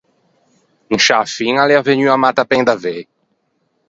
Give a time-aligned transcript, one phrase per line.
[0.95, 3.03] In sciâ fin, a l’ea vegnua matta pe in davei.